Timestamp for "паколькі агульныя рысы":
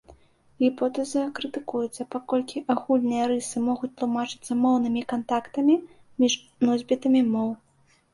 2.15-3.57